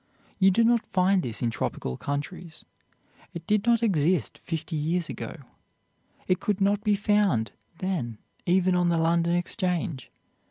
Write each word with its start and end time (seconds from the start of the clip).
You 0.39 0.49
do 0.49 0.63
not 0.63 0.83
find 0.87 1.21
this 1.21 1.43
in 1.43 1.51
tropical 1.51 1.95
countries. 1.95 2.65
It 3.35 3.45
did 3.45 3.67
not 3.67 3.83
exist 3.83 4.39
fifty 4.39 4.75
years 4.75 5.09
ago. 5.09 5.41
It 6.27 6.39
could 6.39 6.59
not 6.59 6.83
be 6.83 6.95
found 6.95 7.51
then 7.77 8.17
even 8.47 8.73
on 8.73 8.89
the 8.89 8.97
London 8.97 9.35
Exchange. 9.35 10.09